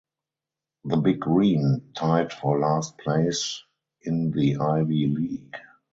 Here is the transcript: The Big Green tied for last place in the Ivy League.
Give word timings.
The 0.83 0.97
Big 0.97 1.19
Green 1.19 1.91
tied 1.93 2.33
for 2.33 2.57
last 2.57 2.97
place 2.97 3.61
in 4.01 4.31
the 4.31 4.55
Ivy 4.57 5.05
League. 5.05 5.55